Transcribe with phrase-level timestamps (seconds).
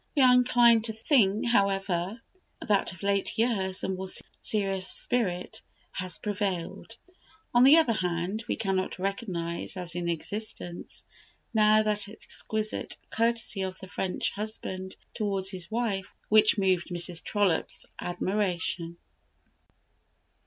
[0.15, 2.19] We are inclined to think, however,
[2.59, 4.07] that of late years a more
[4.39, 6.97] serious spirit has prevailed.
[7.53, 11.03] On the other hand, we cannot recognize as in existence
[11.53, 17.21] now that exquisite courtesy of the French husband towards his wife which moved Mrs.
[17.23, 18.97] Trollope's admiration.